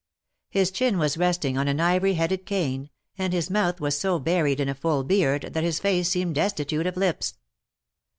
His 0.49 0.71
chin 0.71 0.97
was 0.97 1.15
resting 1.15 1.59
on 1.59 1.67
an 1.67 1.79
ivory 1.79 2.15
headed 2.15 2.47
cane, 2.47 2.89
and 3.19 3.31
his 3.31 3.51
mouth 3.51 3.79
was 3.79 3.99
so 3.99 4.17
buried 4.17 4.59
in 4.59 4.67
a 4.67 4.73
full 4.73 5.03
beard 5.03 5.49
that 5.53 5.63
his 5.63 5.77
face 5.79 6.09
seemed 6.09 6.33
destitute 6.33 6.87
of 6.87 6.97
lips. 6.97 7.35